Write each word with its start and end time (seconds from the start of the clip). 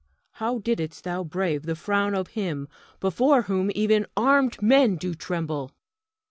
How 0.41 0.57
didst 0.57 1.03
thou 1.03 1.23
brave 1.23 1.61
the 1.67 1.75
frown 1.75 2.15
of 2.15 2.29
him 2.29 2.67
before 2.99 3.43
whom 3.43 3.69
even 3.75 4.07
armed 4.17 4.59
men 4.59 4.95
do 4.95 5.13
tremble? 5.13 5.73